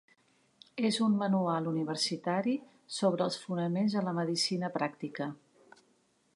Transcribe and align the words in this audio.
És 0.87 0.95
un 1.07 1.17
manual 1.19 1.67
universitari 1.73 2.55
sobre 2.97 3.29
els 3.29 3.39
fonaments 3.45 3.97
de 3.99 4.03
la 4.09 4.17
medicina 4.21 4.73
pràctica. 4.79 5.33